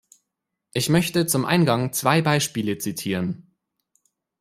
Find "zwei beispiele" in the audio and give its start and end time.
1.93-2.79